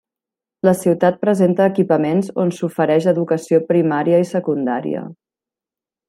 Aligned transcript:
La 0.67 0.71
ciutat 0.83 1.19
presenta 1.25 1.67
equipaments 1.71 2.31
on 2.45 2.53
s'ofereix 2.59 3.07
educació 3.13 3.59
primària 3.73 4.23
i 4.25 4.29
secundària. 4.35 5.05